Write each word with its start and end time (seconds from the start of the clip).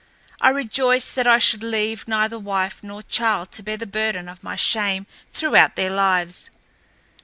I 0.41 0.49
rejoiced 0.49 1.13
that 1.13 1.27
I 1.27 1.37
should 1.37 1.61
leave 1.61 2.07
neither 2.07 2.39
wife 2.39 2.81
nor 2.81 3.03
child 3.03 3.51
to 3.51 3.61
bear 3.61 3.77
the 3.77 3.85
burden 3.85 4.27
of 4.27 4.41
my 4.41 4.55
shame 4.55 5.05
throughout 5.31 5.75
their 5.75 5.91
lives. 5.91 6.49